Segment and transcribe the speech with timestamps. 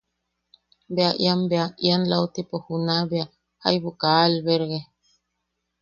[0.95, 1.65] Bea ian bea...
[1.85, 3.27] ian lautipo juna bea...
[3.61, 4.79] jaibu kaa alberge.